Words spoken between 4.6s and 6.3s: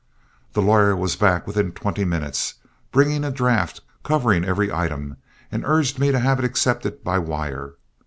item, and urged me to